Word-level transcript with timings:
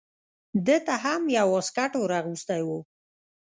ده 0.65 0.77
ته 0.85 0.93
هم 1.03 1.21
یو 1.37 1.47
واسکټ 1.53 1.91
ور 1.97 2.11
اغوستی 2.21 2.61
و. 2.65 2.69